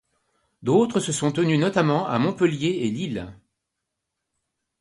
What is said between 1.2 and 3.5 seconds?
tenus notamment à Montpellier et Lille.